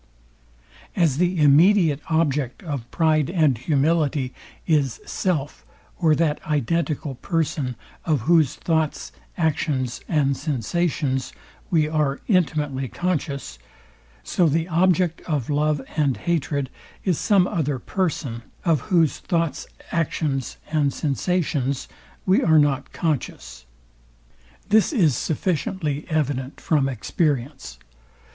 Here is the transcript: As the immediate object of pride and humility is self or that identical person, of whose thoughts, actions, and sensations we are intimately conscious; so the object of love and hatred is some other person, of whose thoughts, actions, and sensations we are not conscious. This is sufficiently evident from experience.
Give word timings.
As 0.95 1.19
the 1.19 1.37
immediate 1.39 2.01
object 2.09 2.63
of 2.63 2.89
pride 2.89 3.29
and 3.29 3.55
humility 3.55 4.33
is 4.65 4.99
self 5.05 5.63
or 5.99 6.15
that 6.15 6.39
identical 6.43 7.13
person, 7.13 7.75
of 8.03 8.21
whose 8.21 8.55
thoughts, 8.55 9.11
actions, 9.37 10.01
and 10.09 10.35
sensations 10.35 11.33
we 11.69 11.87
are 11.87 12.19
intimately 12.27 12.87
conscious; 12.87 13.59
so 14.23 14.47
the 14.49 14.67
object 14.69 15.21
of 15.27 15.51
love 15.51 15.79
and 15.95 16.17
hatred 16.17 16.71
is 17.05 17.19
some 17.19 17.45
other 17.45 17.77
person, 17.77 18.41
of 18.65 18.81
whose 18.89 19.19
thoughts, 19.19 19.67
actions, 19.91 20.57
and 20.71 20.91
sensations 20.93 21.87
we 22.25 22.41
are 22.41 22.57
not 22.57 22.91
conscious. 22.91 23.65
This 24.69 24.91
is 24.93 25.15
sufficiently 25.15 26.07
evident 26.09 26.59
from 26.59 26.89
experience. 26.89 27.77